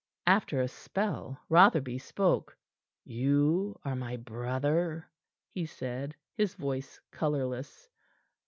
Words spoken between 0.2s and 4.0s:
After a spell Rotherby spoke. "You are